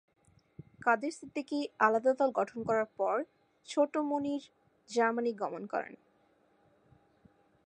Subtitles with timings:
[0.81, 3.15] কাদের সিদ্দিকী আলাদা দল গঠন করার পর
[3.67, 4.43] ছোট মনির
[4.89, 5.95] জার্মানি গমন করেন।